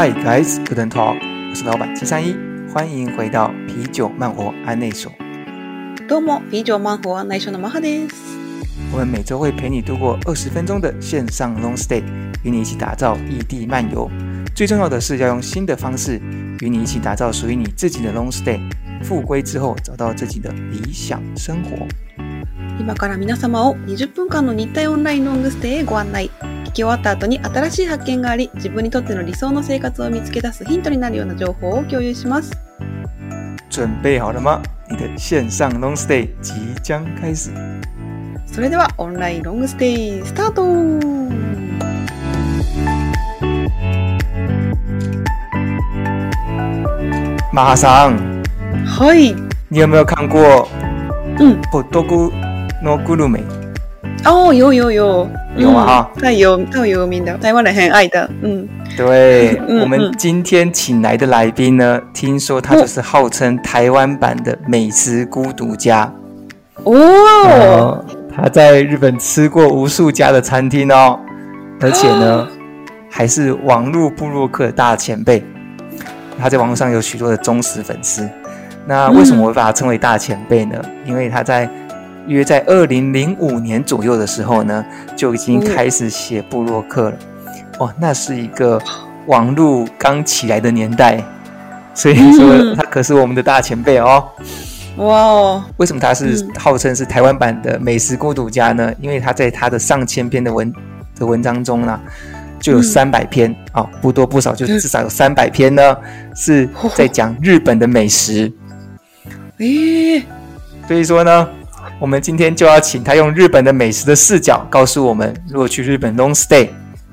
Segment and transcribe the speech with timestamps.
[0.00, 1.18] Hi guys, good talk。
[1.50, 2.34] 我是老板七三一，
[2.72, 5.12] 欢迎回到啤酒漫活案内所。
[6.08, 8.14] どうも、啤酒漫活案内所のマハです。
[8.92, 12.02] 我们每周会陪你度过二十分钟的线上 long stay，
[12.42, 14.10] 与你一起打造异地漫游。
[14.54, 16.20] 最重要的是要用新的方式
[16.60, 18.58] 与你一起打造属于你自己的 long stay。
[19.02, 21.86] 复归之后，找到自己的理想生活。
[22.78, 26.30] 今から皆様を20分间の日体オンラインロングステイへご案内。
[26.71, 32.51] 闻き终わった后に新しい発见があり、自分にとっての理想の生活を见つけ出すヒントになるような情报を共有します。
[33.69, 34.61] 准备好了吗？
[34.89, 37.51] 你的线上 long stay 即将开始。
[38.45, 40.63] それではオンラインロングステイスタート。
[47.53, 48.15] 马哈桑，
[48.85, 49.35] はい。
[49.67, 50.67] 你有没有看过？
[51.37, 51.61] 嗯。
[51.69, 52.31] 孤独
[52.81, 53.60] のグルメ。
[54.25, 55.29] 哦，有有有。
[55.57, 58.29] 有啊哈，太有太有名的，台湾人很爱的。
[58.41, 66.09] 嗯，对，我们今天请来的来宾呢，听说他就是号称台湾版的美食孤独家。
[66.85, 68.01] 哦，
[68.33, 71.19] 他在日本吃过无数家的餐厅哦，
[71.81, 72.47] 而且呢，
[73.09, 75.43] 还是网络部落客大前辈。
[76.39, 78.27] 他在网络上有许多的忠实粉丝。
[78.87, 80.81] 那为什么我会把他称为大前辈呢？
[81.05, 81.69] 因为他在。
[82.31, 87.17] 约在二零零五年左右的时候呢，就已经开始写部落客了。
[87.79, 88.81] 哦，那是一个
[89.27, 91.23] 网络刚起来的年代，
[91.93, 94.23] 所以说他可是我们的大前辈哦。
[94.97, 95.63] 哇哦！
[95.77, 98.93] 为什么他是号称是台湾版的美食孤独家呢？
[98.99, 100.71] 因为他在他的上千篇的文
[101.17, 101.99] 的文章中呢，
[102.59, 105.97] 就有三百篇啊、哦，不多不少，就至少有三百篇呢，
[106.35, 108.51] 是在讲日本的美食。
[109.57, 110.23] 诶，
[110.87, 111.47] 所以说呢。
[112.01, 116.67] 我们今天就要请他用日本的美食的视角，告诉我们，如果去日本 long stay，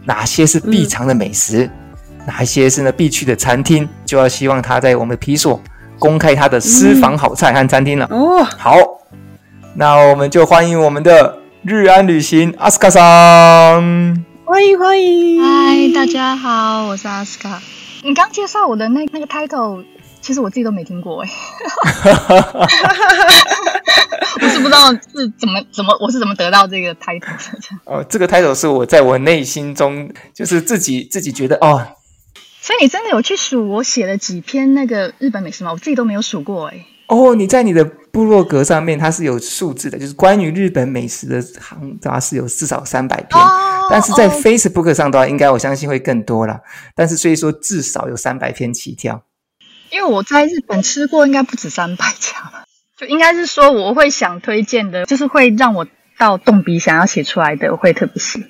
[0.07, 5.61] 哪些是必尝的美食，嗯、哪一些是呢必去的餐厅，就要希望他在我们的皮所
[5.99, 8.07] 公开他的私房好菜和餐厅了。
[8.07, 8.77] 哦、嗯，好，
[9.75, 13.05] 那我们就欢迎我们的日安旅行阿斯卡桑，
[14.47, 17.61] 欢迎欢迎，嗨，大家好，我是阿斯卡。
[18.03, 19.85] 你刚介绍我的那那个 title。
[20.29, 21.31] 其实我自己都没听过哎，
[24.43, 27.31] 我是不知道是怎么怎么我是怎么得到这个 title 的。
[27.87, 31.83] 哦，这个 title 是我在我内心中就是自己自己觉得哦。
[32.61, 35.73] 所以你真的有去数我写了几篇那个日本美食吗？
[35.73, 36.85] 我自己都没有数过哎。
[37.07, 46.61] 哦，你在你的部落格上面它是有数字的，就是关于日本美食的行它是有至少三百篇，哦，但是在 Facebook 上的话，应该我相信会更多啦。
[46.95, 49.23] 但是所以说至少有三百篇起跳。
[49.91, 52.65] 因为我在日本吃过，应该不止三百家吧，
[52.97, 55.87] 就应该是说我会想推荐的，就是会让我
[56.19, 58.41] 到动笔想要写出来的，我会特别写。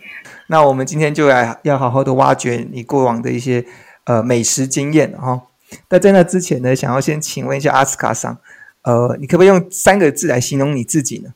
[0.49, 3.65] 那我们今天就来要好好的挖掘你过往的一些
[4.05, 5.43] 呃美食经验哈、哦。
[5.91, 8.39] 那在那之前呢，想要先请问一下阿斯卡桑，
[8.83, 11.35] 呃，你可不可以用三个字来形容你自己呢？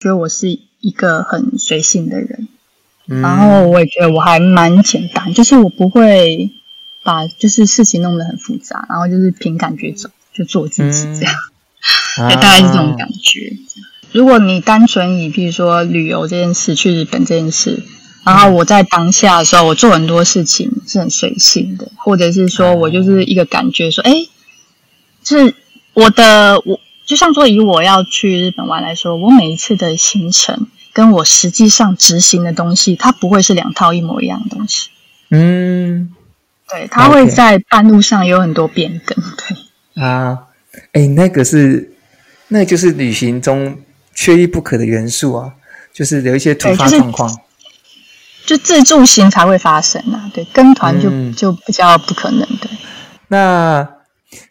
[0.00, 2.48] 觉得我是一个很随性的人，
[3.08, 6.50] 嗯、然后我也觉得我还蛮简单，就是我不会。
[7.02, 11.34] 把就是事情弄得很复杂，然后就是凭感觉走，就做自己这样，
[12.28, 13.56] 大概是这种感觉。
[13.56, 17.82] 啊、如果你单纯以，比如说旅游这件事，去日本这件事，
[18.24, 24.26] 然后我在当下的时候，我做很多事情是很随性的，或者是说我就是一个感觉说，哎、
[25.24, 25.54] 是
[25.94, 34.90] 我的我，就像说以我要去日本玩来说，我每一次的行程跟我实际上执行的东西，它不会是两套一模一样的东西。
[35.30, 36.14] 嗯。
[36.70, 39.16] 对，他会在半路上有很多变更。
[39.16, 40.46] 对啊，
[40.92, 41.92] 哎，那个是，
[42.48, 43.78] 那个、就是旅行中
[44.14, 45.54] 缺一不可的元素啊，
[45.92, 47.38] 就是有一些突发状况，
[48.46, 50.30] 就自助行才会发生啊。
[50.32, 52.70] 对，跟团就、嗯、就比较不可能的。
[53.28, 53.88] 那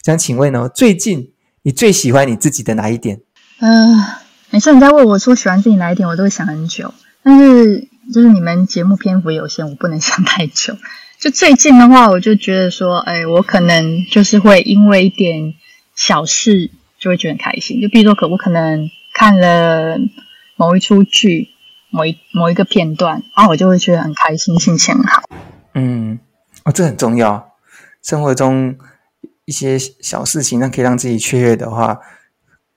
[0.03, 1.31] 想请问哦，最近
[1.63, 3.21] 你最喜欢你自己的哪一点？
[3.59, 4.05] 嗯、呃，
[4.49, 6.93] 每次你在问我说喜欢自己哪一点，我都会想很久。
[7.23, 10.75] 但是就是你们节目篇幅有限，我不能想太久。
[11.19, 15.53] 就最近的话，我就觉得说，哎，我可能就是会因为一点
[15.93, 17.81] 小事就会觉得很开心。
[17.81, 19.97] 就比如说，可我可能看了
[20.55, 21.49] 某一出剧，
[21.89, 25.23] 某一某一个片段，然后我就会觉得很开心，心情很好。
[25.73, 26.19] 嗯，
[26.63, 27.51] 哦，这很重要。
[28.01, 28.77] 生活中
[29.43, 31.99] 一些小事情，那可以让自己雀跃的话，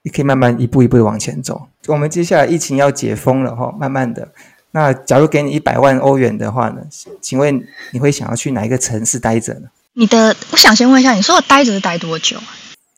[0.01, 1.69] 也可以慢慢一步一步往前走。
[1.87, 4.33] 我们接下来疫情要解封了哈，慢慢的。
[4.73, 6.81] 那假如给你一百万欧元的话呢？
[7.21, 9.67] 请问你会想要去哪一个城市待着呢？
[9.93, 12.49] 你的，我想先问一下，你说的待着是待多久啊？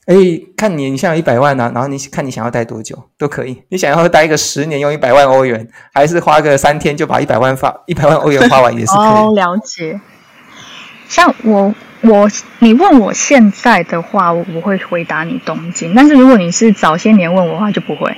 [0.06, 0.16] 哎，
[0.56, 3.62] 看你，你像一百万啊，然后你看你想要待多久都可以。
[3.69, 9.00] 你想要待一个十年用一百万欧元，还是花个三天就把一百万发一百万欧元花完也是可以。
[9.00, 10.00] 哦，了解。
[11.10, 12.30] 像我我
[12.60, 15.94] 你问我现在的话，我不会回答你东京。
[15.94, 18.16] 但是如果你是早些年问我的话，就不会。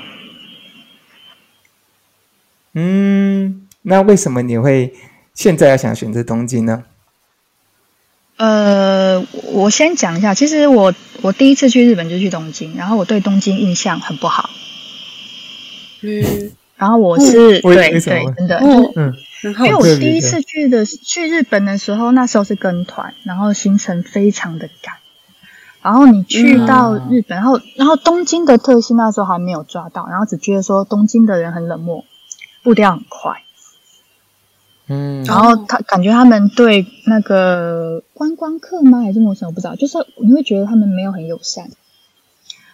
[2.79, 4.94] 嗯，那为什么你会
[5.33, 6.83] 现在要想选择东京呢？
[8.35, 10.94] 呃，我先讲一下，其实我
[11.24, 14.51] 我第一次去日本就去东京，然后我对东京印象很不好。
[16.03, 18.00] 嗯，然后我是、嗯、对对，
[18.38, 24.94] 真的，嗯嗯，因为我第一次去的去日本的时候，那时候是跟团，然后行程非常的赶，
[25.81, 32.06] 然后你去到日本，嗯、然后然后东京的特性那时候还没有抓到，然后只觉得说东京的人很冷漠，
[32.67, 33.43] 步调很快。
[34.89, 39.47] 嗯，然后他感觉他们对那个观光客吗，还是陌生？
[39.47, 39.75] 我不知道。
[39.75, 41.69] 就是你会觉得他们没有很友善。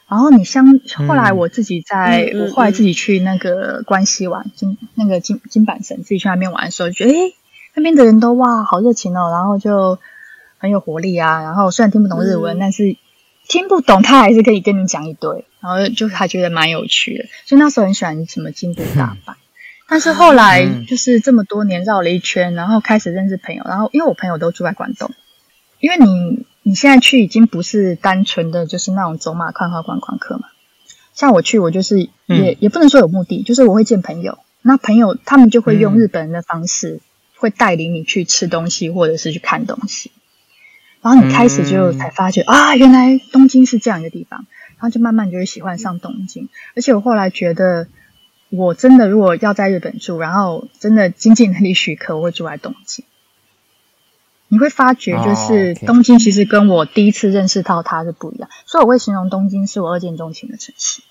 [0.08, 7.36] 然后你像后来我自己在，嗯、我后来自己去那个关西玩，金那个金金板神自己去那边玩的时候，就觉得诶
[7.76, 10.00] 那边的人都哇好热情哦，然后就
[10.58, 11.44] 很有活力啊。
[11.44, 12.96] 然后虽然听不懂日文，嗯、但是
[13.48, 17.26] 听不懂他还是可以跟你讲一堆，然后就还觉得蛮有趣的。
[17.46, 19.36] 所以那时候很喜欢什么京都大阪。
[19.94, 25.12] 嗯但是后来就是这么多年绕了一圈，然后开始认识朋友，然后因为我朋友都住在关东，
[25.80, 30.48] 因为你你现在去已经不是单纯的就是那种走马看花观光客嘛，
[31.14, 37.00] 像我去我就是也、嗯、也不能说有目的，就是我会见朋友，那朋友他们就会用日本人的方式
[37.36, 40.12] 会带领你去吃东西或者是去看东西，
[41.04, 47.88] 然后你开始就才发觉啊，原来东京是这样一个地方，然后就慢慢就会喜欢上东京，而且我后来觉得。
[48.56, 53.04] 我真的如果要在日本住，然后真的经济能力许可，我会住在东京。
[54.48, 61.02] 你会发觉，就是东京其实跟我第一次认识到它是不一样，所以我会形容东京是我二见钟情的城市。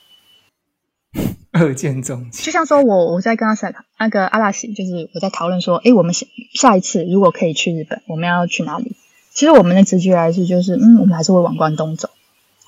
[1.50, 8.94] 二见钟情，就像说我我在跟阿萨那个阿拉西，就是我在讨论说，哎，我们下下一次如果可以去日本，我们要去哪里？
[9.34, 12.08] 其实我们的直觉还是就是，嗯，我们还是会往关东走，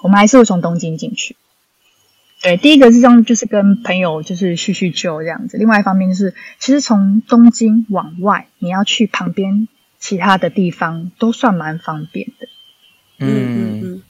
[0.02, 1.36] 我们还是会从东京进去。
[2.44, 5.56] 对，第一个是这样，就是跟朋友就是叙叙旧这样子。
[5.56, 9.66] 另外一方面就是，其实从东京往外，你要去旁边
[9.98, 12.46] 其他的地方都算蛮方便的。
[13.18, 14.02] 嗯嗯嗯。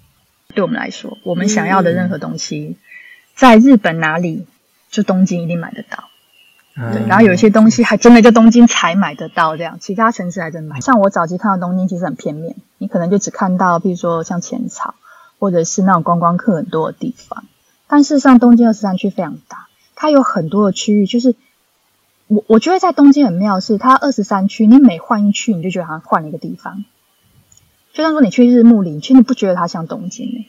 [0.53, 2.77] 对我们来说，我们想要的任何东西，
[3.37, 4.47] 在日本哪里，
[4.91, 6.09] 就东京一定买得到。
[6.75, 10.81] 对，然后有一些东西还真的在东京才买得到，这样其他城市还真买。
[10.81, 14.97] 像我早期看到东京，其实很片面，你可能就只看到，比如说像浅草，
[15.39, 17.45] 或者是那种观光客很多的地方。
[17.87, 21.07] 但事实上，东京二十三区非常大，它有很多的区域。
[21.07, 21.35] 就是
[22.27, 26.85] 我我觉得在东京很妙是，它二十三区，你每换一区，你就觉得好像换了一个地方。
[27.93, 30.47] 就像说你去日暮里，其实你不觉得它像东京诶？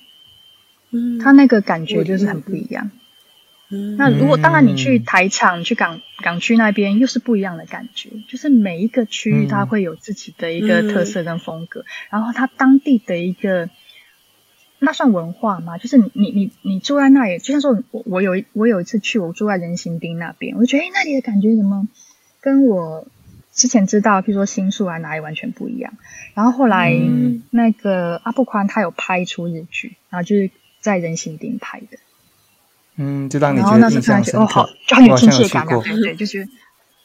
[0.92, 2.90] 嗯，它那个感觉就是很不一样。
[3.70, 8.10] 嗯，那如果当然你去台场、去港港区那边，又是不一样的感觉。
[8.30, 13.70] 就是每一个区域，它会有自己的一个特色跟风格，然后它当地的一个。
[14.80, 15.78] 那算文化吗？
[15.78, 21.88] 就是你你你你住在那里，就像说我我有我有一次去，我住在人行町那边，我就觉得哎，那里的感觉怎么
[22.42, 23.08] 跟我
[23.54, 25.94] 之前知道，譬如说新宿啊哪里完全不一样。
[26.34, 30.52] 然后后来、嗯、那个阿布宽他有拍一出日剧，然后就是
[30.82, 31.98] 在人行町拍的，
[32.98, 36.46] 嗯，就让你觉得印象深刻，哦，好，就很有亲切感，对对，就是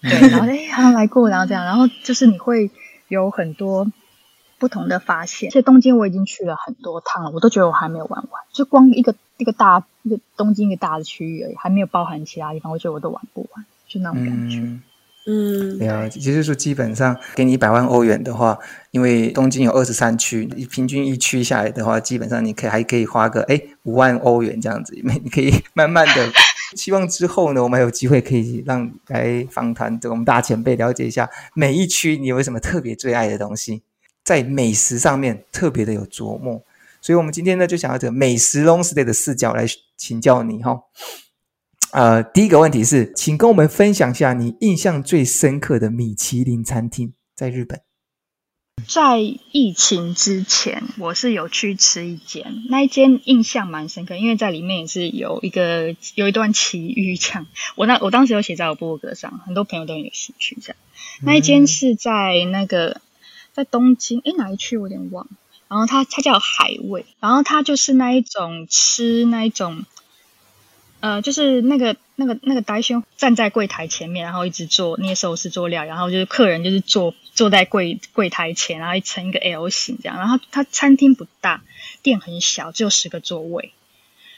[0.02, 2.70] 对，然后哎好像来过，然后这样，然后就是你会
[3.08, 3.90] 有很多。
[4.60, 14.58] 不同的发现，而且东京我已经去了很多趟了，我都觉得我还没有玩完，就光一个一个大一个东京一个大的区域而已，还没有包含其他地方，我觉得我都玩不完，就那种感觉。
[15.26, 18.58] 嗯，没有，也就是说，基本上给你一百万欧元的话，
[18.90, 26.28] 因为东京有二十三区，平均一区下来的话，基本上你可以还可以花个哎五万欧元这样子，你可以慢慢的。
[26.76, 33.82] 希望之后呢，我们还有机会可以让来访谈这个我们大前辈，了解一下每一区你有什么特别最爱的东西。
[34.22, 36.62] 在美食上面特别的有琢磨，
[37.00, 40.78] 所以我们今天呢就想要这个美食 long stay 的视角来请教你哈。
[41.92, 47.80] 呃，第一个问题是，请跟我们分享一下你印象最深刻的米其林餐厅在日本。
[48.86, 57.46] 在疫情之前，我是有去吃一间，那一间印象蛮深刻，因为在里面也是有一个有一段奇遇这样。
[57.74, 60.76] 我那我当时有写在我部落格上，很多朋友都很有兴趣这样。
[61.22, 63.00] 那一间是在那个。
[63.62, 65.26] 在东京，诶，哪一区我有点忘。
[65.68, 69.84] 然后它它叫海味，然后它就是那一种吃那一种，
[70.98, 80.18] 呃，就是那个那个那个大轩站在柜台前面，然后一直做捏寿司做料，然后就是客人就是坐坐在柜柜台前，然后一成一个 L 型这样。
[80.18, 81.62] 然后它餐厅不大，
[82.02, 83.72] 店很小，只有十个座位。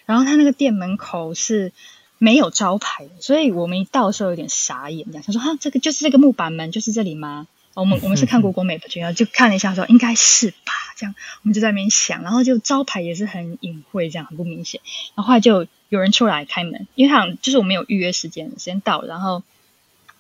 [0.05, 1.73] 然后它那个店门口是
[2.19, 14.81] 没有招牌的，所以我们一到的时候有点傻眼，这样他说：“哈，这个就是这个木板门，就是这里吗？”我们我们是看国国美的剧，然后就看了一下说应该是吧，这样我们就在那边想，然后就招牌也是很隐晦，这样很不明显。
[15.15, 19.43] 然后后来就有人出来开门，因为他想就是我们有预约时间，时间到了，然后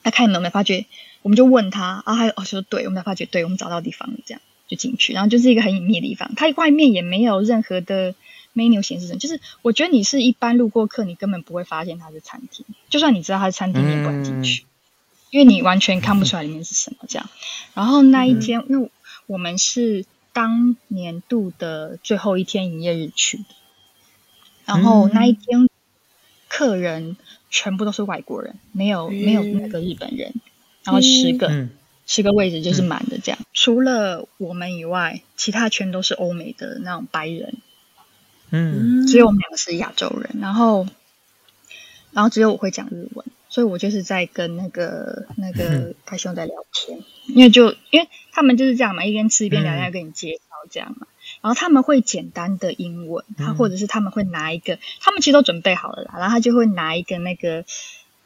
[0.02, 0.86] 他开门，我们发觉，
[1.20, 8.14] 我们就问他，啊，他哦说对，我们才发觉对，我们找到地方了，这样就进去，然后就是一个很隐秘的地方，它外面也没有任何的
[8.54, 14.62] menu 显示什么，就是我觉得你是一般路过客，你根本不会发现它是餐厅，就算你知道它是餐厅，你也不敢进去。
[14.62, 14.66] 嗯
[15.32, 17.26] 因为你完全看不出来里面是什么这样，
[17.72, 18.90] 然后那一天，因为
[19.26, 23.44] 我们是当年度的最后一天营业日去的，
[24.66, 25.70] 然后那一天
[26.48, 27.16] 客人
[27.48, 30.34] 全部都是外国人，没有没有那个日本人，
[30.84, 31.66] 然后十个
[32.06, 37.56] 十个位置就是满的这样，除了我们以外，其他全都是欧美的那种白人，
[38.50, 40.86] 嗯，只有我们两个是亚洲人，然后
[42.10, 43.24] 然后只有我会讲日文。
[43.52, 51.06] 所以我就是在跟那个那个开兄在聊天，嗯、因为就因为他们就是这样嘛，一边吃一边聊天，跟你介绍这样嘛。
[51.06, 57.66] 嗯、然后他们会简单的英文，他或者是他们会拿一个，他们其实都准备好了啦，然后他就会拿一个那个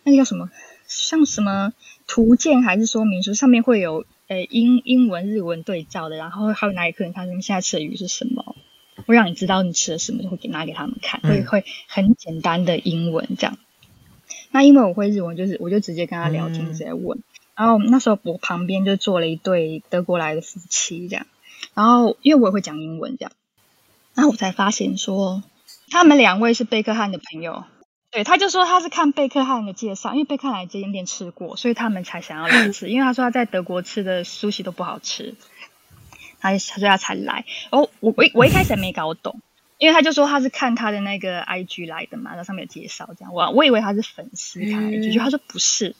[0.04, 0.48] 那个叫什么，
[0.86, 1.72] 像什么
[2.06, 8.54] 图鉴还是说明书，上面会有呃英英文日文对照的，然后还有拿一个人，他们现在吃的鱼是什么，
[9.06, 13.58] 会让你知道你吃了什么，就会给拿给他们看，会会很简单的英文这样。
[14.50, 17.18] 那因为我会日文，就是我就直接跟他聊天，直接问。
[17.18, 17.22] 嗯、
[17.54, 21.26] 然后那时候我旁边就坐了一对德国来的夫妻，这样。
[21.74, 23.32] 然后因为我也会讲英文，这样。
[24.14, 25.42] 然后我才发现说，
[25.90, 27.64] 他们两位是贝克汉的朋友。
[28.10, 32.88] 对，他就说他是看贝克汉的介绍，因为贝克汉来这间店吃过，所以他们才想要来吃。
[32.88, 35.34] 因为他说他在德国吃的苏西都不好吃，
[36.40, 37.44] 他他说他才来。
[37.70, 39.40] 哦，我我我一开始也没搞懂。
[39.78, 45.94] 因为他就说他是看他的那个 IG 来的嘛，然后上面有介绍这样，我我以为他是粉丝看 IG，就他说不是，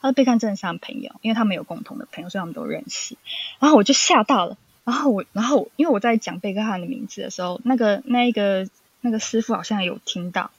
[0.00, 3.16] 他说贝克汉真的朋友，因为他们有共同的朋友，所以他们都认识。
[3.60, 8.68] 然后我就吓到了，然后我然后因为我在讲贝克汉的名字的时候，那个那一个
[9.00, 10.50] 那个师傅好像有听到，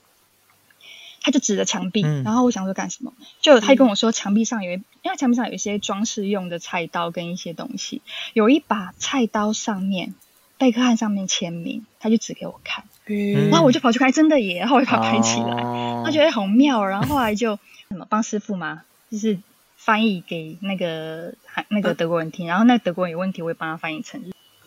[1.22, 3.12] 他就指着墙壁，然后我想说干什么？
[3.42, 8.02] 就他跟我说墙壁上有一，因为墙壁上有一些装饰用的菜刀跟一些东西，
[8.34, 10.16] 有一把菜刀上面。
[10.62, 17.58] 贝克汉上面签名，他就指给我看，嗯、然后我就跑去看，真的耶，然后我就把它拍起来，他、哦、觉得好妙，然后后来就
[17.90, 19.40] 什么帮师傅嘛，就是
[19.76, 21.34] 翻译给那个
[21.70, 24.22] 那个德国人听，然后那个德国人有问题，我也帮他翻译成，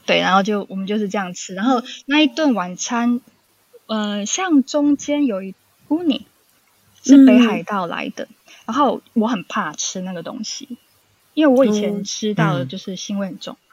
[0.04, 3.20] 对，然后就我们就是这样吃，然后那一顿晚餐，
[3.86, 5.54] 呃，像中间有一
[5.86, 6.26] 乌尼
[7.04, 8.34] 是北海道来的，嗯、
[8.66, 10.76] 然后我很怕吃那个东西，
[11.34, 13.54] 因为我以前吃到的就是腥味很重。
[13.54, 13.63] 嗯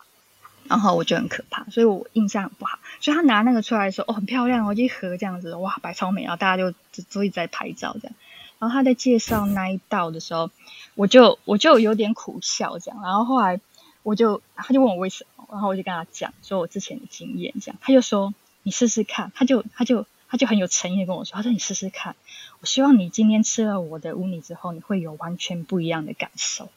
[0.71, 2.79] 然后我觉得很可怕，所以我印象很不好。
[3.01, 8.15] 所以他拿那个出来的时候，哦，很漂亮哦，一盒这样子，哇，摆超美，然后大家就就所以在拍照这样。
[8.57, 10.49] 然后他在介绍那一道的时候，
[10.95, 13.01] 我就我就有点苦笑这样。
[13.03, 13.59] 然后后来
[14.03, 17.77] 我就他就问我为什么，然后我就跟他讲说我之前的经验这样。
[17.81, 22.15] 他就说你试试看，他就他就他就很有诚意的跟我说，他说你试试看，
[22.61, 26.69] 我希望你今天吃了我的乌尼之后，你会有完全不一样的感受。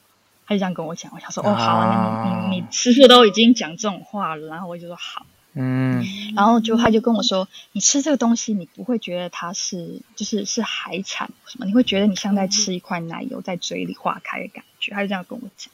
[0.47, 5.25] 他就这样跟我讲，我想说哦好，那你你你师傅都已经讲这种话了，然后我就说好，
[5.55, 6.05] 嗯，
[6.37, 14.93] 然后就他就跟我说，你吃这个东西，你不会觉得它是就是是海产什么，你会觉得你像在吃一块奶油在嘴里化开的感觉。
[14.93, 15.73] 他就这样跟我讲，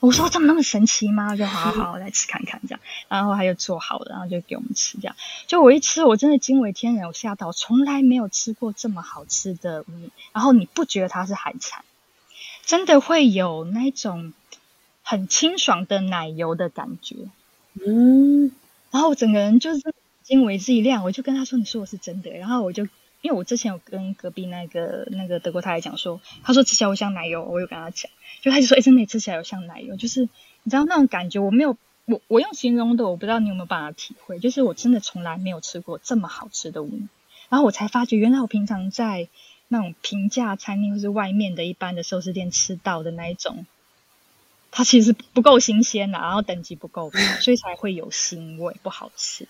[0.00, 1.36] 我说这么那么神奇吗？
[1.36, 5.14] 就好好好，我来吃看看这样，然后他就做好了，然后就给我们吃这样。
[5.46, 9.84] 就我一吃，我真的惊为天人，我吓到，从来没有吃过这么好吃的
[10.32, 11.84] 然后你不觉得它是海产？
[12.66, 14.34] 真的会有那种
[15.02, 17.14] 很清爽的奶油的感觉，
[17.74, 18.50] 嗯，
[18.90, 19.94] 然后我整个人就是
[20.24, 22.82] 惊为之一亮，我就跟他说：“你说我是真的。”然后我就
[23.20, 28.10] 因为我之前有跟隔壁那个那个德国太太讲说，他说吃起来会像奶油，我有跟他讲，
[28.42, 30.22] 就他就说：“哎，真的吃起来有像奶油，就是
[30.64, 37.06] 你知道那种感觉，我没有我我用形容的，我不知道你有没有办法体会，就是我真的从来没有吃过这么好吃的乌尼，
[37.48, 39.28] 然后我才发觉原来我平常在。”
[39.68, 43.66] 那种平价餐厅或是外面的一般的寿司店吃到的那一种，
[44.70, 49.48] 它其实不够新鲜的，然后等级不够高，所以才会有腥味，不好吃。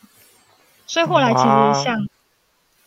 [0.86, 2.08] 所以后来其实像，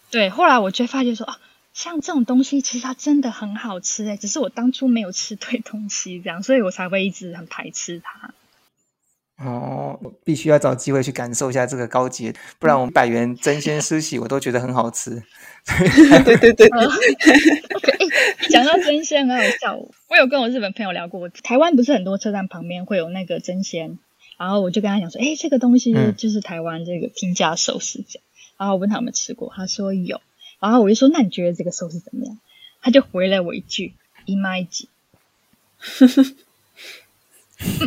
[0.09, 1.39] 对，后来我就发觉说啊，
[1.73, 8.33] 像这种东西其实它真的很好吃诶，只是我当初没有吃对东西这样，所以我才会一直很排斥它。
[9.38, 15.22] 哦，我必须要找机会去感受一下这个高级，不然我们百元争鲜寿司我都觉得很好吃。
[16.24, 16.68] 对对对对。
[18.48, 19.76] 讲到争鲜很好笑，
[20.08, 23.98] 我有跟我日本朋友聊过，台湾不是很多车站旁边会有那个争鲜，
[24.38, 28.24] 然后我就跟他讲说，哎，这个东西就是台湾这个平价寿司这样，
[28.56, 30.20] 然后我问他有没有吃过，他说有，
[30.60, 32.38] 然后我就说，那你觉得这个寿司怎么样？
[32.80, 33.94] 他就回了我一句，
[34.26, 34.86] いまいち。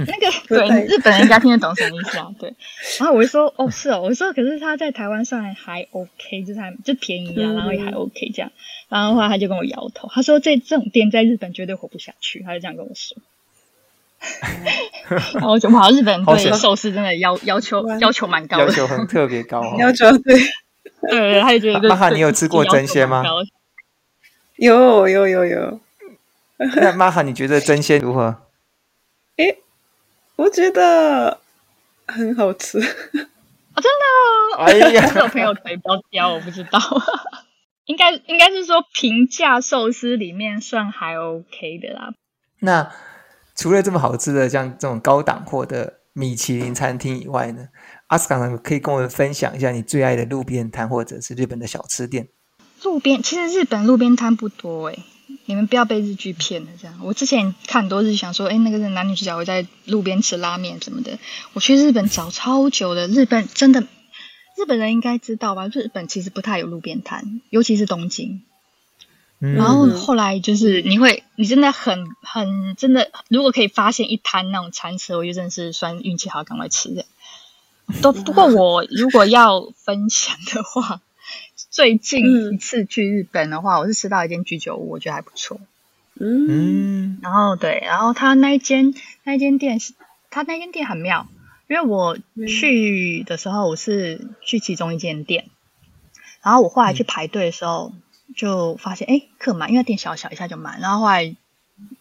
[0.06, 2.28] 那个 对日本人应该听得懂什么意思啊？
[2.38, 2.54] 对。
[2.98, 8.50] 然后我就说哦是哦，我说可是他在台湾算还 OK，就是还就便宜啊，然后也还 OK 这样。
[8.88, 13.16] 然后后来他就跟我摇头，他说这这种店在日本绝对活不下去，他就这样跟我说。
[15.34, 20.38] 然后我就跑日本对寿司真的要要求要求蛮高的，要求很特别高，哦，要求对。
[21.08, 21.88] 对，他就觉得。
[21.88, 23.24] 玛哈，你有吃过真鲜吗？
[24.56, 25.80] 有有有有。
[26.58, 28.36] 那玛哈，你觉得真鲜如何？
[29.36, 29.58] 诶，
[30.42, 31.38] 我觉得
[32.06, 32.80] 很好吃。
[32.80, 32.84] 啊、
[33.74, 34.64] 哦，真的、哦？
[34.64, 36.80] 哎呀，是 我朋友腿比较刁，我不知道。
[37.86, 42.12] 应该应该是说平价寿司里面算还 OK 的啦。
[42.60, 42.92] 那
[43.54, 47.68] 除了这么好吃的像这种高档货的米其林餐厅以外呢？
[48.08, 52.28] 阿斯卡可以跟我们分享一下你最爱的路边摊或者是日本的小吃店。
[52.82, 54.98] 路边其实日本路边摊不多哎，
[55.46, 56.68] 你们不要被日剧骗了。
[56.80, 61.18] 这样，我之前看很多日剧，想说，哎，那个是男女主角会在路边吃拉面什么的。
[61.52, 63.80] 我去日本找超久的，日本真的，
[64.56, 65.68] 日本人应该知道吧？
[65.68, 68.42] 日本其实不太有路边摊，尤其是东京。
[69.44, 77.04] 嗯、然后后来就是你会，你真的很很真的，如果可以发现一摊那种餐车，我就真的是算运气好，赶快吃的。
[78.00, 81.00] 都不过，我如果要分享的话，
[81.72, 85.58] 最近一次去日本的话，我是吃到一间居酒屋，我觉得还不错。
[86.20, 88.92] 嗯，然后对，然后他那一间
[89.24, 89.94] 那一间店是，
[90.28, 91.26] 他那间店很妙，
[91.68, 95.46] 因为我去的时候我是去其中一间店，
[96.42, 97.94] 然后我后来去排队的时候
[98.36, 101.34] 就发现，哎，客满，因为店小小一下就满，然后后来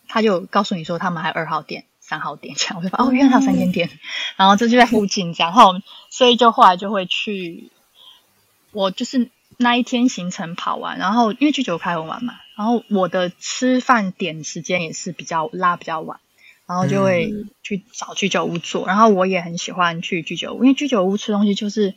[0.09, 1.85] 他就告诉你说他们还有二号店。
[2.01, 3.89] 三号店这样，我就发哦，原来他有三间店，
[4.35, 7.69] 然后这就在附近这样，然后所以就后来就会去，
[8.73, 9.29] 我就是
[9.61, 16.19] 那一天行程跑完，然后因为居酒屋开很晚嘛，然后我的吃饭点时间也是比较拉比较晚，
[16.65, 17.31] 然后就会
[17.63, 21.93] 去找居酒屋坐，然后我也很喜欢去居酒屋，因为居酒屋吃东西就是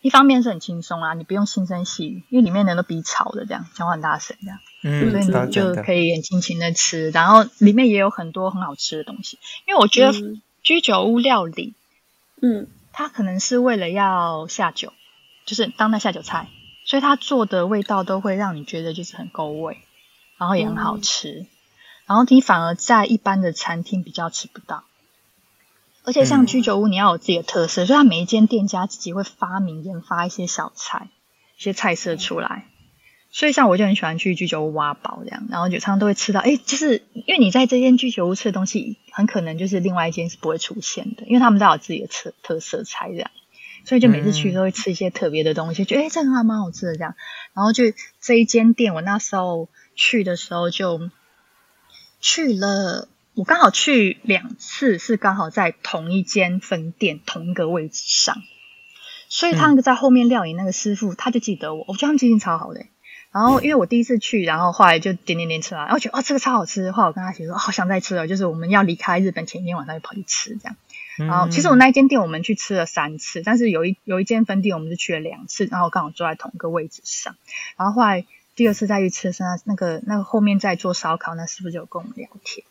[0.00, 4.58] 一方面是很轻松啊，你不用轻声细语，因为里面人都比吵的这样，讲话很大声这样。
[4.84, 9.38] 嗯，所以你就可以很尽情的吃，然后里面也有很多很好吃的东西。
[9.66, 10.12] 因为我觉得
[10.62, 11.74] 居酒屋料理，
[12.40, 14.92] 嗯，它可能是为了要下酒，
[15.46, 16.46] 就是当那下酒菜，
[16.88, 19.76] 所以它做的味道都会让你觉得就是很够味，
[20.38, 21.40] 然后也很好吃。
[21.40, 21.46] 嗯、
[22.06, 24.84] 然后你反而在一般的餐厅比较吃不到，
[26.04, 31.10] 而且像居酒屋你要有自己的特色，嗯、所以它每一间店家自己会发明研发一些小菜、
[31.58, 32.64] 一些菜色出来。
[33.30, 43.30] 所以像我就很喜欢去居酒屋挖宝这样，然后就常常都会吃到，哎，就是因为你在这间居酒屋吃的东西，很可能就是另外一间是不会出现的，因为他们都有自己的特特色菜这样，
[43.88, 47.14] 所以就每次去都会吃一些特别的东西，就觉得哎，这个还蛮好吃的这样。
[47.54, 47.84] 然后就
[48.20, 51.08] 这一间店，我那时候去的时候就
[52.20, 58.42] 去了，我刚好去两次，是刚好在同一间分店同一个位置上，
[59.30, 62.84] 所以他那个在后面料理那个师傅，他就记得我，我觉得他们记性超好的。
[63.32, 70.76] 然后因为我第一次去，然后后来就点点点吃完，然后觉得哦这个超好吃，后来我跟他说好想再吃了，就是我们要离开日本前一天晚上就跑去吃这样。
[71.18, 77.36] 然后其实我那一间店我们去吃了三次，但是有一有一间分店我们是去了两次，然后刚好坐在同一个位置上。
[77.76, 82.66] 然后后来第二次再去吃的时候，那个那个后面在做烧烤，那师傅就有跟我们聊天，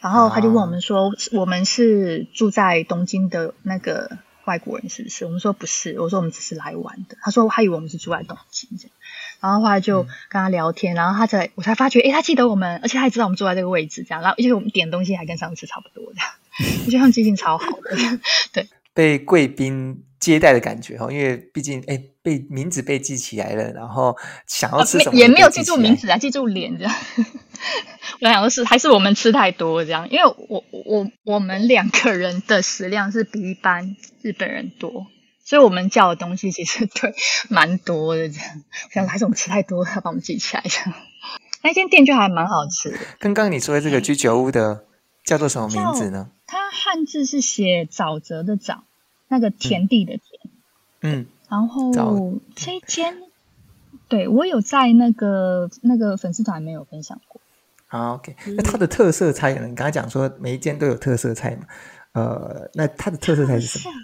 [0.00, 5.24] 然后他就问我们说我们是住在东京的那个外国人是不是？
[5.24, 7.16] 我们说不是，我说我们只是来玩的。
[7.20, 8.92] 他说他以为我们是住在东京这样。
[9.40, 16.28] 然后后来就跟他聊天，嗯、然后他才我才发觉，哎，他记得我们，而且他也知道我们坐在这个位置，这样，然后而且我们点的东西还跟上次差不多，这样，
[16.84, 17.96] 我觉得他们记性超好的，
[18.52, 26.94] 对， 被贵宾接待的感觉哈，因为毕竟诶被名字被记起来了，然后想要吃什么也没有记住名字啊，记住脸这样。
[28.20, 35.06] 我想的是还是我们吃太多这样，因为我我我们两个人的食量是比一般日本人多。
[35.42, 37.12] 所以我们叫的东西其实 对
[37.48, 40.94] 蛮多的，这样，我想还是我们吃太多，要把我们记起来这样。
[41.62, 42.98] 那间店就还蛮好吃的。
[43.18, 44.84] 刚刚你说的这个居酒屋的
[45.30, 46.28] 叫做什么名字呢？
[46.44, 48.80] 它汉字是写沼泽的沼，
[49.28, 50.52] 那个田地的田。
[51.02, 51.26] 嗯。
[51.48, 53.16] 然后这一间，
[54.08, 57.40] 对我有在那个那个粉丝团没有分享过。
[57.86, 58.34] 好，OK。
[58.56, 59.68] 那它的特色菜呢？
[59.68, 61.66] 你刚才讲说每一间都有特色菜嘛？
[62.10, 63.94] 呃，那它的特色菜是什么？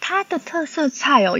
[0.00, 1.38] 它的特色菜哦，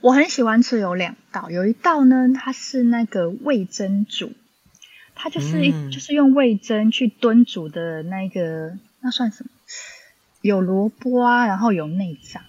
[0.00, 4.32] 我很喜欢吃有两道，有一道呢，它是那个味噌煮，
[5.18, 9.50] 它就是一、嗯、就是用味噌去炖煮的那个，那算什么？
[10.40, 12.42] 有萝卜啊，然后有内脏。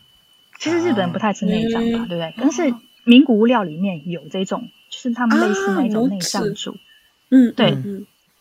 [0.59, 2.33] 其实日本人不太吃内脏吧，啊、对不对？
[2.37, 6.77] 但是名古屋料里面有这种，就是他们类似那种内脏煮。
[7.31, 7.75] 嗯，对，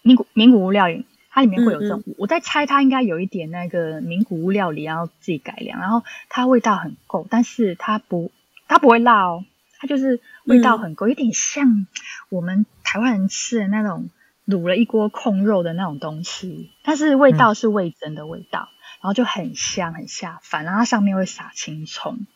[0.02, 1.04] 名古名古屋料理。
[1.30, 8.32] 它里面会有这种，嗯嗯我在猜它应该有一点那个名古屋料理，然后自己改良，然后它味道很够，但是它不
[8.66, 9.44] 它不会辣哦，
[9.78, 11.86] 它就是味道很够，有点像
[12.28, 14.10] 我们台湾人吃的那种
[14.48, 22.26] 卤了一锅控肉的那种东西，但是味道是味噌的味道，然后就很香很下饭，然后它上面会撒青葱，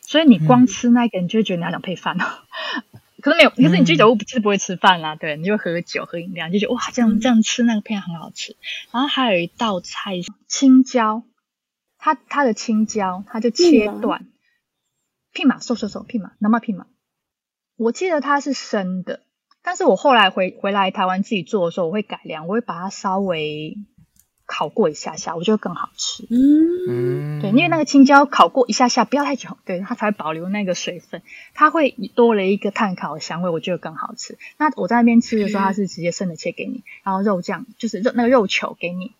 [0.00, 2.24] 所以你光吃那个，你就会觉得你要想配饭哦。
[3.20, 8.54] 可是没有，可是你居酒屋不是不会吃饭啦，对，你就喝酒喝饮料，你就觉得哇，这样这样吃那个片很好吃。
[8.92, 11.24] 然后还有一道菜青椒，
[11.98, 14.32] 它它的青椒它就切断，嗯、
[15.32, 16.86] 屁马瘦瘦瘦屁马，那么屁马，
[17.76, 19.22] 我记得它是生的，
[19.66, 23.76] 但是我后来回回来台湾自己做的时候，我会改良，我会把它稍微。
[24.48, 26.24] 烤过一下下，我觉得更好吃。
[26.30, 31.20] 嗯，对，因为那个青椒烤过一下下，不要太久，对，它才会保留那个水分，
[31.52, 34.38] 它会多了一个炭烤的香味，我觉得更好吃。
[34.56, 39.10] 那我在那边吃的时候，它是直接生的切给你，然后肉酱就是肉那个肉球给你，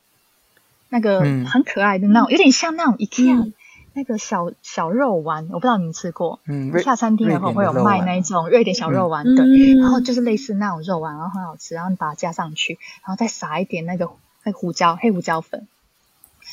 [0.91, 3.53] 那个很可爱的那种，有点像那种 IKEA
[3.97, 6.39] 那个小小肉丸，我不知道你们吃过。
[6.47, 14.09] 嗯，下餐厅然后会有卖那一种瑞典小肉丸，对，然后就是类似那种肉丸，然后很好吃，然后你把它加上去，然后再撒一点那个。
[14.47, 15.67] 黑胡椒，黑胡椒粉，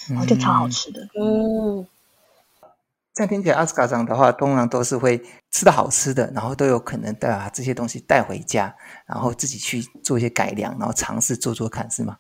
[0.10, 1.08] 然后就超好吃的。
[1.14, 1.86] 嗯，
[3.14, 8.76] 这样听起来，阿斯卡上的话，通常都是会吃到好吃的，然后都有可能把这些东西带回家，
[9.06, 12.18] 然后自己去做一些改良，然后尝试做做看，是吗？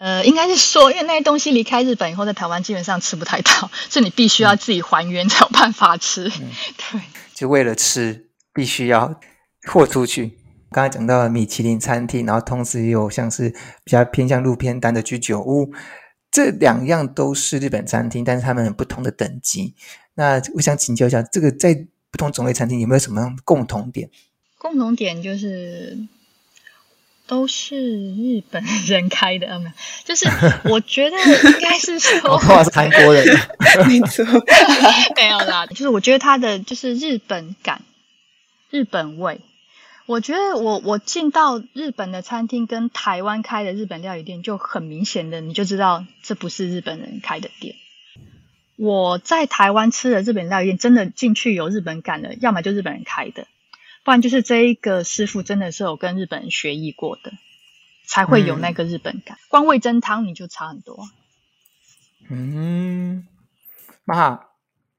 [0.00, 6.26] 呃，应该是说，因为那些东西离开日本以后，在台湾基本上吃不太到，所以你必须要自己还原才有办法吃。
[6.26, 6.48] 嗯、
[6.90, 7.00] 对，
[7.34, 9.20] 就为了吃，必须要
[9.68, 10.38] 豁出去。
[10.70, 13.50] 刚才讲到米其林餐厅，然后同时也有像是
[13.84, 15.70] 比较偏向路边摊的居酒屋，
[16.30, 19.74] 这两样都是日本餐厅，但是他们有不同的等级。
[20.14, 21.74] 那我想请教一下，这个在
[22.10, 24.08] 不同种类餐厅有没有什么共同点？
[24.56, 25.98] 共同点就是
[27.30, 27.76] 都是
[28.16, 29.70] 日本人开的，没有？
[30.04, 30.28] 就是
[30.68, 33.24] 我觉得应该是说，我话是韩国人，
[33.86, 34.24] 没错，
[35.14, 35.64] 没有啦。
[35.66, 37.82] 就是我觉得它的就是日本感，
[38.70, 39.40] 日本味。
[40.06, 47.76] 我觉得我我进到日本的餐厅跟台湾开的日本料理店就很明显的，你就知道这不是日本人开的店。
[48.74, 53.46] 我在台湾吃的日本料理店真的进去有日本感的，要么就日本人开的，
[54.03, 57.31] 不然就是这一个师傅真的是有跟日本人学艺过的，
[58.05, 59.37] 才会有那个日本感。
[59.37, 61.07] 嗯、光味噌汤你就差很多。
[62.29, 63.23] 嗯，
[64.05, 64.39] まあ、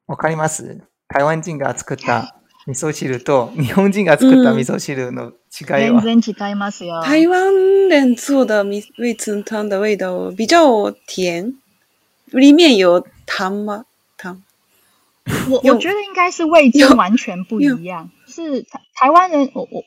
[0.07, 0.81] わかります。
[1.09, 2.33] 台湾人が作った。
[2.67, 7.01] 味噌汁と 日本人が作った味噌汁の违いは、全然违いますよ。
[7.01, 7.55] 台湾
[7.89, 8.83] 人做的味
[9.15, 11.55] 噌汤的味道比较甜，
[12.33, 13.85] 里面有糖吗？
[14.19, 14.43] 糖？
[15.49, 18.11] 我我觉得应该是味噌完全不一样。
[18.32, 19.84] 是台台湾人，我我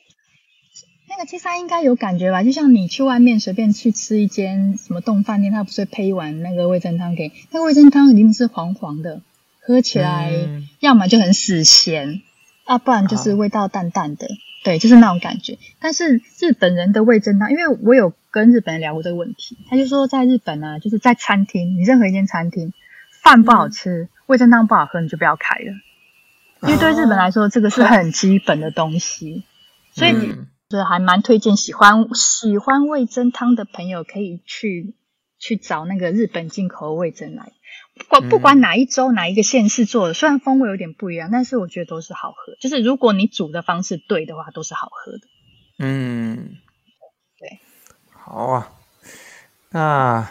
[1.09, 2.43] 那个七三应该有感觉吧？
[2.43, 7.33] 就像你去外面随便去吃一间什么冻饭店，他不是会配一碗那个味噌汤给你？
[7.51, 9.21] 那个味噌汤一定是黄黄的，
[9.59, 10.31] 喝起来
[10.79, 12.21] 要么就很死咸。
[12.63, 14.27] 啊，不然就是味道淡淡的，
[14.63, 15.59] 对，就是那种感觉。
[15.79, 22.73] 但是日本人的味噌汤，因为我有跟日本人聊过这个问题，他就说在日本呢，就是在餐厅，你任何一间餐厅，
[23.21, 25.73] 饭不好吃，嗯、味噌汤不好喝，你就不要开了。
[26.67, 29.43] 因为对日本来说，这个是很基本的东西，
[29.93, 30.13] 所以
[30.67, 34.95] 就是还蛮推荐喜欢喜欢味噌汤的朋友可以去
[35.37, 37.51] 去找那个日本进口的味噌来。
[37.97, 42.55] 不管不管哪一州哪一个县市做的，虽然风味有点不一样，但是我觉得都是好喝。
[42.59, 45.19] 就是如果你煮的方式对的话，都是好喝的。
[45.79, 46.57] 嗯，
[47.39, 47.59] 对，
[48.11, 48.71] 好啊。
[49.69, 50.29] 那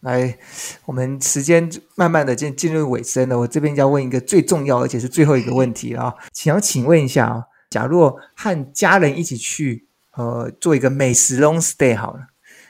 [0.00, 0.38] 来，
[0.86, 3.38] 我们时间慢慢的进进入尾声了。
[3.38, 9.86] 我这边要问一个最重要而且是最后一个问题啊，想请问一下啊，假若和家人一起去，
[10.16, 12.20] 呃，做一个美食 long stay 好了，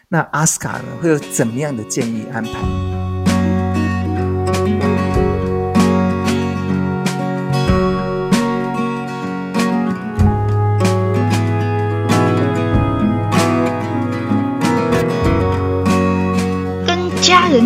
[0.09, 3.00] 那阿斯卡呢会有怎么样的建议安排？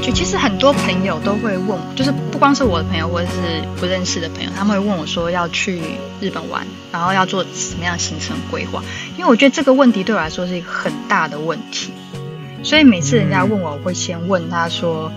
[0.01, 5.81] 其实很多朋友都会问，就是不光是我的朋友，或者是不认识的朋友，他们会问我说要去
[6.21, 8.83] 日本玩，然后要做什么样的行程规划？
[9.17, 11.93] 因为我觉得这个问题对我来说是一个很大的问题，
[12.63, 15.11] 所以每次人家问我，我会先问他说：“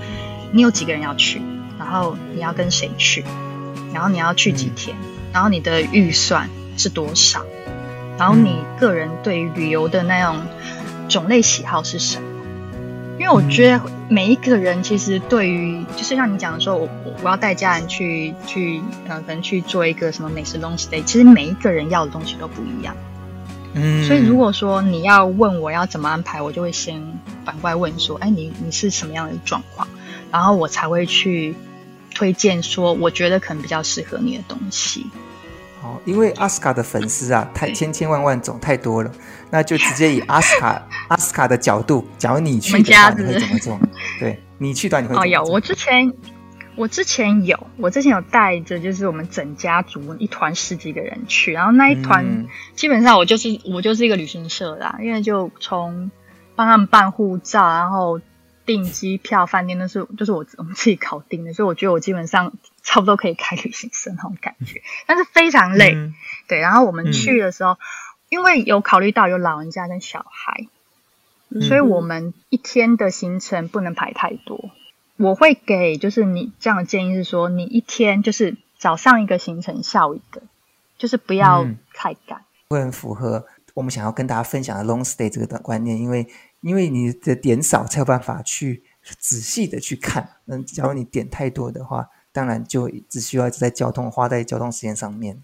[0.52, 1.42] 你有几个人要去？
[1.78, 3.24] 然后你要跟谁去？
[3.94, 4.96] 然后你要去几天？
[5.32, 7.46] 然后你的预算是多少？
[8.18, 10.42] 然后你个人对于旅游的那种
[11.08, 12.27] 种类喜好是什么？”
[13.20, 16.88] 因为我觉得每一个人其实对于，就是像你讲的说，我
[17.24, 22.96] 我要带家人去去呃，可能去做一个什么美食 long stay，其实每一个人要的东西都不一样。
[23.74, 27.02] 嗯，所以如果说你要问我要怎么安排，我就会先
[27.44, 29.88] 反过来问说，哎，你你是什么样的状况，
[30.32, 31.56] 然后我才会去
[32.14, 35.06] 推荐说我觉得可能比较适合你的东西。
[35.88, 39.12] 哦，因为阿斯卡的粉丝啊，太千千万万种太多了，
[39.50, 43.80] 那就直接以阿斯卡 阿斯卡的角度，假如你去的话，你会怎么做？
[44.20, 45.24] 对，你去的话你会怎么做？
[45.24, 46.14] 哦，有，我之前。
[46.76, 52.46] 我之前有，我之前有带着，就是我们整家族一团十几个人去，然后那一团
[52.76, 56.12] 基本上我就是我就是一个旅行社啦，因为就从
[56.56, 58.22] 帮他们办护照，然后
[58.64, 62.54] 订机票、饭店都是就是我我们自己搞定的，所以我觉得我基本上
[62.88, 66.16] 差不多可以开旅行社那种感觉，但是非常累，嗯、
[66.48, 66.60] 对。
[66.60, 67.78] 然后我们去的时候，嗯、
[68.30, 70.68] 因为有考虑到有老人家跟小孩，
[71.60, 74.72] 所以我们一天的行程不能排太多。
[75.18, 80.42] 我会给就是你这样的建议是说，你一天就是早上一个行程，下午一个，
[80.98, 86.26] 就是不要太赶，嗯，会很符合我们想要跟大家分享的 long stay 这个观念，因为
[86.62, 88.84] 因为你的点少才有办法去
[89.20, 90.30] 仔细的去看。
[90.46, 95.42] 那假如你点太多的话，当然就只需要在交通花在交通时间上面。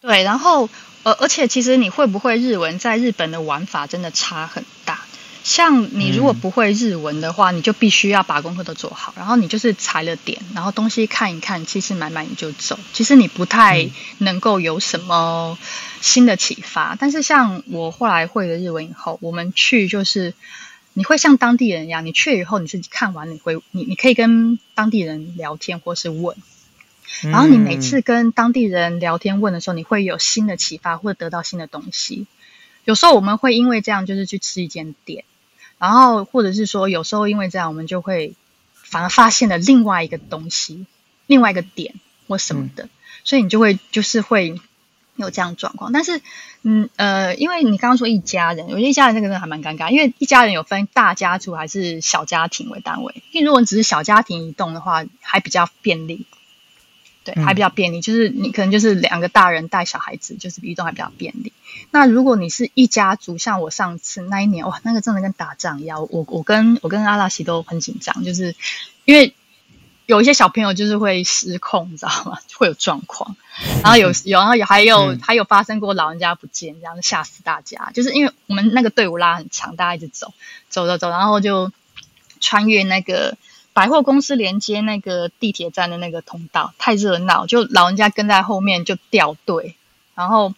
[0.00, 0.68] 对，然后
[1.02, 5.00] 呃，而且其实你会不会日文，在日本的玩法真的差很大。
[5.42, 12.78] 像你如果不会日文的话，嗯、你就必须要把功课都做好，然后你就是踩了点，然后东西看一看，其实买买你就走。
[12.92, 15.58] 其实你不太能够有什么
[16.00, 16.94] 新的启发。
[16.94, 20.34] 嗯、但是像我后来会了日文以后，我们去就是
[20.92, 26.36] 你会像当地人一样，你去了以后你自己看完，你会你你可以跟当地人聊天或是问，
[27.22, 32.26] 然后你每次跟当地人聊天问的时候，你会有新的启发或者得到新的东西。
[32.84, 35.24] 有时候我们会因为这样就是去吃一间店。
[35.78, 38.34] 然后，或者是说，有时候因为这样，我们就会
[38.74, 40.84] 反而发现了另外一个东西，
[41.26, 41.94] 另外一个点
[42.28, 42.90] 或什么的，嗯、
[43.24, 44.60] 所以你就会就是会
[45.22, 45.92] 有这样状况。
[45.92, 46.20] 但是，
[46.62, 53.22] 嗯呃，因为你刚刚说一家人，我觉得一家人这个真的还蛮尴尬，因为一家人有分大家族还是小家庭为单位。
[53.32, 56.26] 因为如果你只是小家庭移动的话，还比较便利。
[57.22, 61.52] 对，还比较便利，就是你可能就是两个大人带小孩子，就是移动还比较便利。
[61.90, 66.00] 那如果你是一家族，像我上次那一年，哇，那个真的跟打仗一样。
[66.10, 68.56] 我我跟我跟阿拉西都很紧张，就是
[69.04, 69.34] 因为
[70.10, 72.38] 有一些小朋友就是会失控，你知道吗？
[72.58, 73.36] 会有状况。
[73.82, 77.90] 然后有 有然后有还有、嗯、还有发生过老人家不见，这样吓死大家。
[77.94, 80.34] 就是因为我们那个队伍拉很长，大家一直走
[80.68, 81.72] 走走走，然后就
[82.40, 83.36] 穿越那个。
[83.72, 89.76] 百货公司连接那个地铁站的那个通道太热闹，就老人家跟在后面就掉队，
[90.16, 90.52] 然后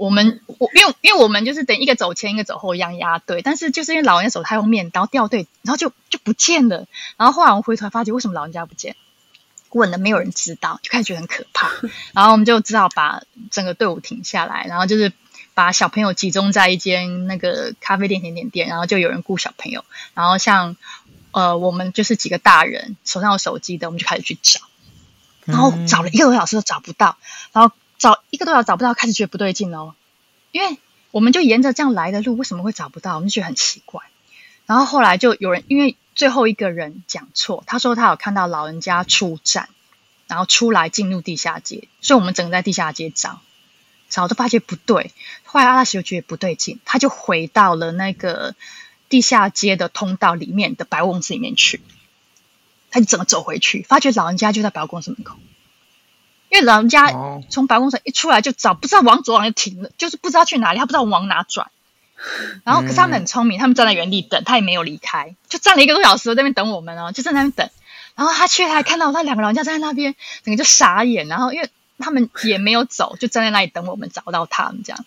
[0.00, 6.86] 我们我因为因为我们就是等一个走前一个走后一样压队，但是就是因为老人家走太后面，然后掉队，然后就就不见了。
[7.18, 8.96] 然后后来我们回头发觉为什么老人家不见，
[9.70, 11.70] 问了没有人知道，就开始觉得很可怕。
[12.14, 15.12] 然后我们就只好把整个队伍停下来，然后就是
[15.52, 19.84] 把小朋友集中在一间那个咖啡店甜点店，然后就有人雇小朋友，
[20.14, 20.76] 然后像。
[21.32, 24.62] 呃，我们就是几个大人手上有手机的，我们就开始去找，
[25.44, 27.18] 然后找了一个多小时都找不到，
[27.52, 29.94] 然后找一个多小时找不到，开始觉得不对劲哦，
[30.50, 30.78] 因为
[31.12, 33.14] 我们就沿着这样来的路，为什么会找不到？
[33.14, 34.02] 我们就觉得很奇怪。
[34.66, 39.68] 然后后来就有人，因为最后一个人讲错，他说他有看到老人家出站，
[40.26, 43.40] 然后出来进入地下街，所以我们整个在地下街找，
[44.08, 45.12] 找都发觉不对。
[45.44, 48.56] 后来阿拉西就觉得不对劲，他就回到了那个。
[49.10, 51.80] 地下街的通道里面的百货公司里面去，
[52.92, 53.82] 他就怎么走回去？
[53.82, 55.36] 发觉老人家就在百货公司门口，
[56.50, 57.12] 因为老人家
[57.48, 61.70] 从白宫城一出来就找，不知道往左往右停了，就是不知道去哪里，他不知道往哪转。
[62.64, 67.70] 然后可是他们很聪明，他们站在原地等，他也没有离开，就站了一个多小时在那边等我们哦，就在那边等。
[68.16, 71.28] 然后他去，他还看到他两个老人家站在那边，整个就傻眼。
[71.28, 75.04] 然后因为他们也没有走，就站在那里等我们找到他们这样。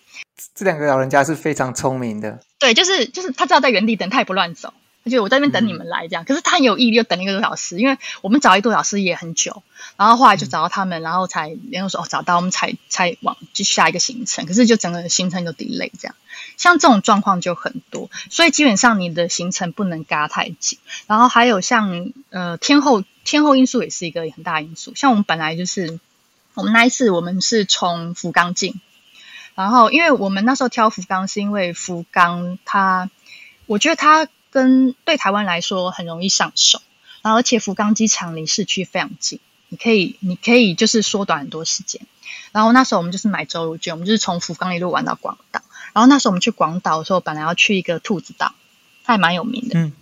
[0.54, 2.40] 这两个老人家是非常聪明的。
[2.58, 4.72] 对，就是就是他知道在原地等，他也不乱走。
[5.04, 9.62] 而且我在那边等你们来这样，嗯、可是他很有毅力，又等了一个多小时，因为我们找一个多小时也很久。
[9.96, 14.46] 然后后来就找到他们，嗯、然后才联络说哦找到，我们才才往就下一个行程。
[14.46, 16.14] 可是就整个行程就 delay 这样，
[16.56, 20.78] 像这种状况就很多，所以基本上你的行程不能嘎太紧。
[21.06, 24.94] 然后还有像呃天后天后因素也是一个很大因素。
[24.94, 26.00] 像我们本来就是
[26.54, 28.80] 我们那一次我们是从福冈进。
[29.56, 33.08] 然后，因为我们那时候挑福冈，是因为福冈它，
[33.66, 36.80] 我觉得它跟对台湾来说很容易上手，
[37.22, 42.00] 然后而且福冈机场离市区非常近，你可以你可以就是缩短很多时间。
[42.52, 45.60] 然后那时候我们就是买周游券，我们就是从福冈一路玩到广岛。
[45.92, 48.54] 然后那时候我们去广岛的时候，本来要去一个兔子岛，
[49.02, 49.80] 它还蛮有名的。
[49.80, 49.92] 嗯。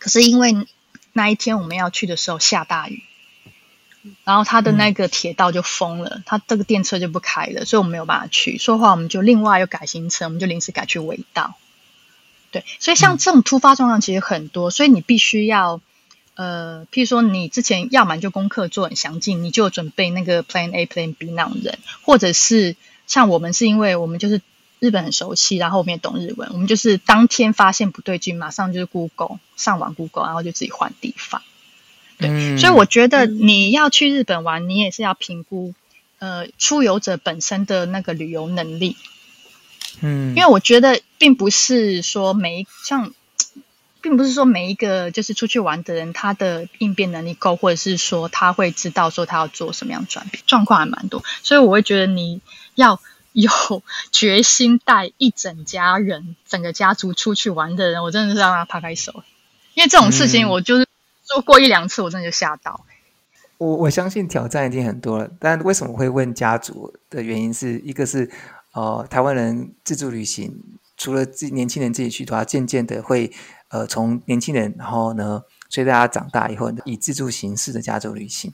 [0.00, 0.66] 可是因为
[1.12, 3.04] 那一天我们要去的时候下大雨，
[4.24, 8.58] 然后它的那个铁道就封了，它这个电车就不开了，所以我们没有办法去。
[8.58, 11.54] 说话我们就另外又改行程，我们就临时改去尾道。
[12.52, 15.80] 对，所以像这种突发状况其实很多，所以你必须要，
[16.34, 24.42] 呃，譬如说你之前要么就功课做很详尽，你就准备那个 Plan A、Plan B 那种人，或者是像我们是因为我们就是
[24.80, 31.40] 日本很熟悉，然后我们也懂日文，我们就是当天发现不对劲，马上就是 Google 上网 Google，然后就自己换地方。
[32.18, 35.72] 对，嗯、所以我觉得你要去日本玩，你也是要评估，
[36.18, 38.96] 呃，出游者本身的那个旅游能力。
[40.00, 43.12] 嗯，因为我觉得并不是说每一像，
[44.00, 51.22] 并不是说每一个就是出去玩的人，他的应变能力够，或者是说他会知道说他要做什么样转变，状况还蛮多。
[51.42, 52.40] 所以我会觉得你
[52.74, 53.00] 要
[53.32, 53.50] 有
[54.10, 59.22] 决心带一整家人、整个家族出去玩的人，我真的是让他拍拍手，
[59.74, 60.88] 因为这种事情我就是
[61.22, 62.84] 做过一两次，我真的就吓到。
[63.58, 68.30] 我我相信挑战已经很多了，但为什么会问家族的原因是一个是。
[68.72, 70.62] 呃，台湾人自助旅行，
[70.96, 73.30] 除了自年轻人自己去的话，渐渐的会
[73.68, 78.52] 呃从年轻人，然后呢，随着大家长大以后，以自助形式的家族旅行，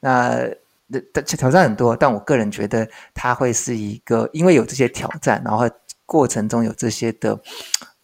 [0.00, 0.48] 那
[0.88, 5.64] 的挑战很多，但我个人觉得它会是一个，因为有这些挑战，然后
[6.04, 7.40] 过程中有这些的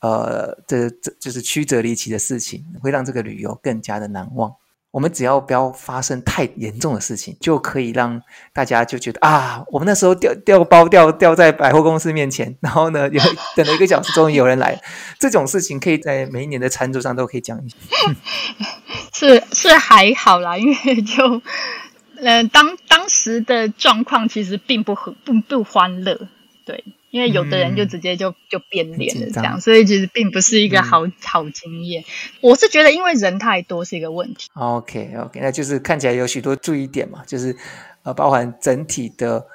[0.00, 4.54] 呃，这这就是曲折离奇的事情，会让这个旅游更加的难忘。
[4.90, 8.22] 我们只要不要发生太严重的事情，就可以让
[8.52, 13.20] 大家就觉得啊，我们那时候掉掉包掉掉在百货公司面前，然后呢，有
[13.54, 14.80] 等了一个小时，终于有人来。
[15.18, 17.76] 这种事情可以在每一年的餐桌上都可以讲一下。
[19.12, 21.42] 是是还好啦，因为就
[22.22, 26.28] 呃当当时的状况其实并不很不不欢乐，
[26.64, 26.84] 对。
[27.10, 32.04] 因为有的人就直接就、嗯、就变脸了，这样，所以其实并不是一个好、嗯、好经验。
[32.40, 34.50] 我是觉得，因为人太多是一个问题。
[34.54, 37.56] OK OK，那就是看起来有许多注意点嘛，就是
[38.02, 39.46] 呃，包含整体的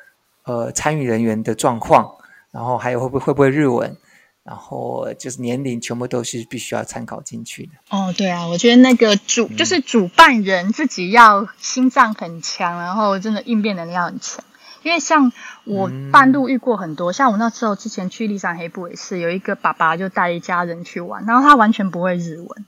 [0.46, 2.16] 呃参与人员的状况，
[2.52, 3.96] 然后还有会不会会不会日文，
[4.44, 7.72] 然后就是年龄，全部都是必须要参考进去的。
[7.90, 14.44] 哦，对啊，我觉得那个主、嗯、就是主办人自己要心脏很强，然后真的应变能力要很强。
[14.84, 15.32] 因为像
[15.64, 22.66] 我半路遇过很多，嗯、像我那时候之前去立山黑部也是，有一个爸爸就带一家人去玩，然后他完全不会日文，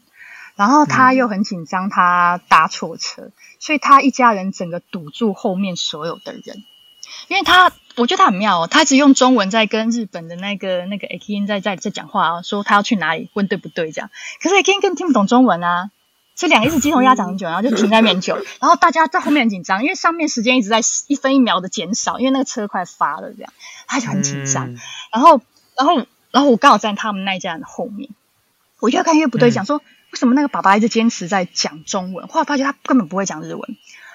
[0.55, 6.63] 然后他又很紧张，他搭错车，嗯、所以他一家人整个堵住后面所有的人，
[7.27, 14.09] 因为他我觉得他很妙哦，他只用中文在跟日本的那个那个 Akin 在在在讲话啊，说他要去哪里，问对不对这样，
[14.41, 15.91] 可是 Akin 根本听不懂中文啊。
[16.35, 23.53] 所以两个一直鸡同鸭讲很久，然后就停在那边久，然后大家在后面很紧张，因为上面时间一直在一分一秒的减少，因为那个车快发了，这样
[23.87, 24.73] 他就很紧张。
[24.73, 24.77] 嗯、
[25.13, 25.39] 然后，
[25.77, 28.09] 然后，然后我刚好在他们那一家人的后面，
[28.81, 33.61] 我越看越不对，讲说为什么那个爸爸一直坚持在讲中文，后来发现他根本不会讲日文，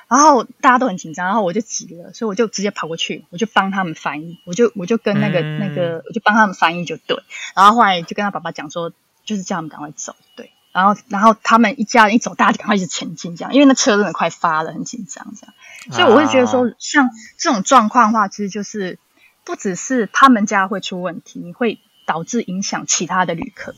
[0.07, 7.17] 然后大家都很紧张，然后我就急了，所以我就直接跑过去，我就帮他们翻译，我就我就跟那个、嗯、那个，我就帮他们翻译就对，
[7.57, 8.93] 然后后来就跟他爸爸讲说，
[9.25, 10.51] 就是叫他们赶快走，对。
[10.73, 15.55] 然后，然后他们一家人一走，大家就赶快一直前进，这样，因为那车真的快发了，很紧张，这样。
[15.91, 18.99] 所以我会觉得说，像这种状况的话，其实就是
[19.45, 23.75] 不只是他们家会出问题，你会导致影响其他的旅客。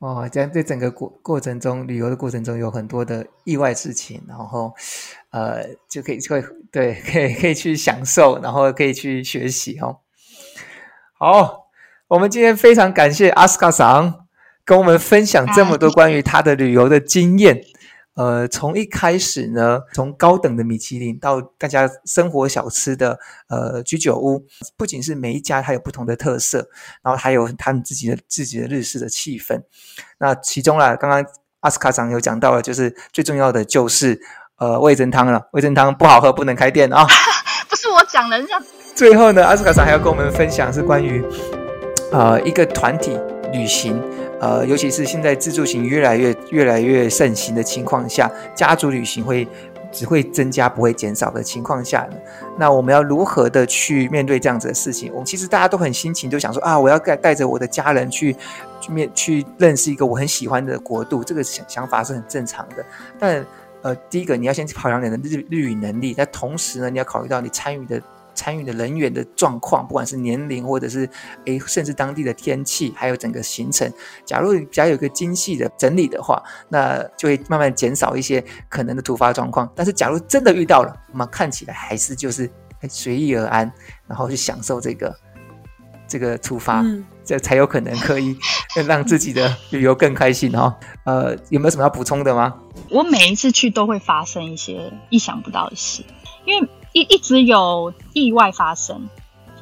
[0.00, 4.72] 哦，这样在整个过过程中，旅游的过程中有很多的意外事情，然后
[5.30, 9.98] 呃，就可以会对，可以可以去享受，然后可以去学习哦。
[11.18, 11.66] 好，
[12.06, 14.27] 我们今天非常感谢阿斯卡桑。
[14.68, 17.58] 跟我们分享这么多关于他的旅游的经验，
[18.16, 24.44] 呃，从一开始呢，从高等的米其林到大家生活小吃的呃居酒屋，
[24.76, 26.68] 不仅是每一家它有不同的特色，
[27.02, 29.62] 然后还有他们自己的自己的日式的气氛。
[30.18, 31.24] 那其中啦，刚刚
[31.60, 34.20] 阿斯卡长有讲到了，就是最重要的就是
[34.58, 37.06] 呃味噌汤了，味噌汤不好喝不能开店啊。
[37.70, 38.62] 不是我讲的，人家。
[38.94, 41.24] 最后呢，阿斯卡长还要跟我们分享是关于
[42.12, 43.18] 呃一个团体
[43.50, 43.98] 旅行。
[44.40, 49.46] 呃，尤其是现在自助型越来越越来越盛行的情况下，家族旅行会
[49.90, 52.16] 只会增加不会减少的情况下呢，
[52.56, 55.10] 那我们要如何的去面对这样子的事情？
[55.12, 58.36] 我们其实大家都很心情，就想说啊，我要带带着我的家人去
[58.80, 62.84] 去面去认识一个我很喜欢的国度，这个想想法是很正常的。
[63.18, 63.44] 但
[63.82, 68.00] 呃，第一个你要先考量你的日日语能力，但同时呢，你要考虑到你参与的。
[68.38, 71.10] 参与的人员的状况，不管是年龄，或者是
[71.46, 73.92] 诶，甚至当地的天气，还有整个行程。
[74.24, 79.68] 假如比较有一个精细的整理的话，那就会慢慢减少一些可能的突发状况。
[79.74, 82.48] 但是，假如真的遇到了，我们看起来还是就是
[82.88, 83.72] 随遇而安，
[84.06, 85.12] 然后去享受这个
[86.06, 88.36] 这个出发，嗯、这才有可能可以
[88.86, 90.78] 让自己的旅游更开心哈。
[91.04, 92.54] 呃，有没有什么要补充的吗？
[92.90, 96.04] 我每一次去都会发生一些意想不到的事，
[96.46, 99.08] 因为一一直有意外发生，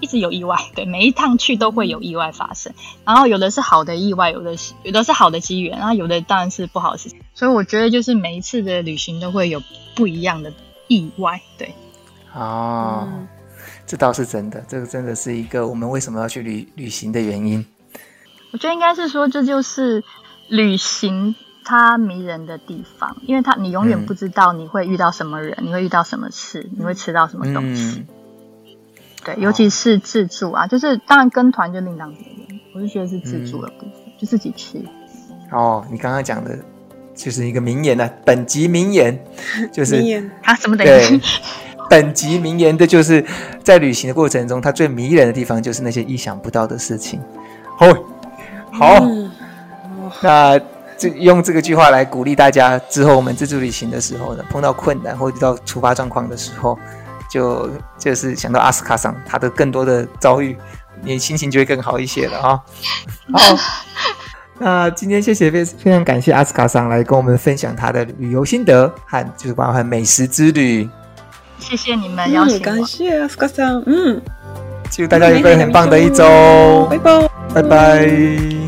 [0.01, 0.57] 一直有意外。
[0.75, 2.73] 对，每一趟去都会有意外发生，
[3.05, 7.21] 然后有的是好的意外，有的是有的是好的机缘，然后有的当然是不好的事情。
[7.35, 9.63] 所以我觉得就是每一次的旅行都会有
[9.95, 10.53] 不一样的
[10.89, 11.41] 意外。
[11.59, 11.75] 对，
[12.35, 13.07] 哦。
[13.07, 13.29] 嗯
[13.87, 17.65] 这倒是真的，这个真的是一个我们为什么要去旅旅行的原因。
[18.51, 20.03] 我觉得应该是说，这就是
[20.49, 21.37] 旅行
[21.67, 27.99] 它迷人的地方，因为它你永远不知道你会遇到什么人，嗯、你会遇到什么事，你会吃到什么东西。
[27.99, 28.07] 嗯、
[29.25, 34.81] 对，尤其是自助啊，就是当然跟团就另当别论，我是觉得是自助的部分，嗯、就自己吃。
[35.51, 36.57] 哦，你刚刚讲的
[37.15, 39.19] 就是一个名言呢、啊，本集名言
[39.73, 41.21] 就是名言啊，什么等于？
[41.89, 43.25] 本集名言的就是，
[43.63, 47.21] 在旅行的过程中，它最迷人的地方就是那些意想不到的事情。
[47.79, 47.87] 好，
[48.73, 49.31] 好，嗯、
[50.21, 50.61] 那
[50.99, 56.79] 这用这个句话来鼓励大家，之后我们自助旅行的时候呢，碰到困难或者遇到突发状况的时候，
[57.31, 57.69] 就
[57.99, 60.57] 就是想到阿斯卡桑他的更多的遭遇，
[61.03, 62.61] 你心情就会更好一些了啊。
[63.33, 63.57] 好，
[64.59, 70.89] 那今天谢谢非非常感谢阿斯卡桑来跟我们分享他的旅游心得和就是包含美食之旅。
[71.59, 72.61] 谢谢你们邀请我。
[72.61, 73.83] 感谢阿斯卡桑。
[73.87, 74.21] 嗯，
[74.91, 76.87] 祝大家有一个很棒的一周。
[76.89, 78.66] 拜拜，拜拜。